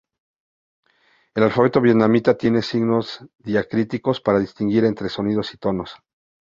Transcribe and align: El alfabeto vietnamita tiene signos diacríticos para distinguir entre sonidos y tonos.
El 1.35 1.43
alfabeto 1.43 1.79
vietnamita 1.79 2.35
tiene 2.35 2.63
signos 2.63 3.23
diacríticos 3.37 4.19
para 4.19 4.39
distinguir 4.39 4.83
entre 4.85 5.09
sonidos 5.09 5.53
y 5.53 5.59
tonos. 5.59 5.93